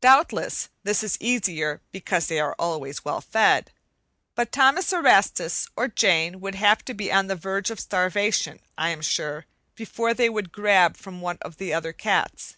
[0.00, 3.70] Doubtless, this is easier because they are always well fed,
[4.34, 8.88] but Thomas Erastus or Jane would have to be on the verge of starvation, I
[8.88, 9.46] am sure,
[9.76, 12.56] before they would "grab" from one of the other cats.